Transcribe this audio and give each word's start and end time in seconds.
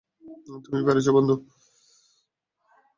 তুমি 0.63 0.81
পেরেছ, 0.85 1.07
বন্ধু। 1.09 1.35